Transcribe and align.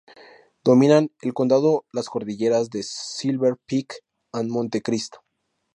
Dominan 0.63 1.11
el 1.21 1.35
condado 1.35 1.85
las 1.93 2.09
cordilleras 2.09 2.71
de 2.71 2.81
Silver 2.81 3.57
Peak 3.67 3.97
and 4.31 4.49
Monte 4.49 4.81
Cristo. 4.81 5.19